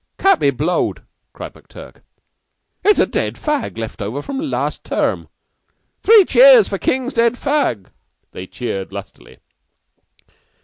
"Cat 0.17 0.39
be 0.39 0.49
blowed!" 0.49 1.03
cried 1.31 1.53
McTurk. 1.53 1.97
"It's 2.83 2.97
a 2.97 3.05
dead 3.05 3.35
fag 3.35 3.77
left 3.77 4.01
over 4.01 4.23
from 4.23 4.39
last 4.39 4.83
term. 4.83 5.27
Three 6.01 6.25
cheers 6.25 6.67
for 6.67 6.79
King's 6.79 7.13
dead 7.13 7.33
fag!" 7.35 7.85
They 8.31 8.47
cheered 8.47 8.91
lustily. 8.91 9.37